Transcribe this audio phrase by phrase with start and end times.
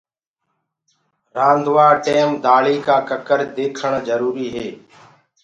[1.37, 4.67] رآندوآ ٽيم دآݪي ڪآ ڪڪر ديکڻ جروري هي۔